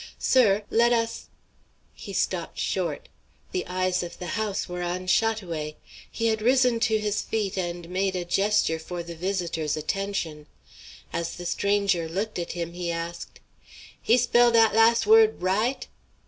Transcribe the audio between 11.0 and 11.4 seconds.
As